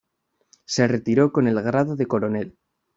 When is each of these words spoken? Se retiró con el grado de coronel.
Se 0.65 0.87
retiró 0.87 1.31
con 1.31 1.47
el 1.47 1.61
grado 1.61 1.95
de 1.95 2.07
coronel. 2.07 2.57